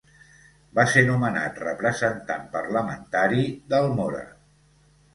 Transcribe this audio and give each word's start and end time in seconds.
Va 0.79 0.85
ser 0.93 1.03
nomenat 1.09 1.61
representant 1.65 2.49
parlamentari 2.57 3.49
d'Almora. 3.71 4.29